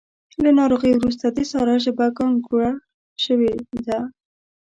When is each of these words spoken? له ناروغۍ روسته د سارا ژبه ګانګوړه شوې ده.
له 0.43 0.49
ناروغۍ 0.59 0.91
روسته 1.03 1.27
د 1.31 1.39
سارا 1.51 1.75
ژبه 1.85 2.05
ګانګوړه 2.17 2.71
شوې 3.23 3.53
ده. 3.87 3.99